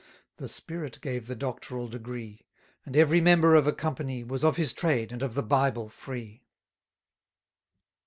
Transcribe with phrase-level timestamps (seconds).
[0.37, 2.47] The spirit gave the doctoral degree:
[2.87, 6.43] And every member of a company Was of his trade, and of the Bible free.